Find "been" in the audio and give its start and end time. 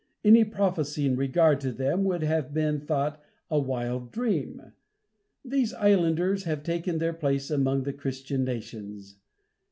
2.55-2.79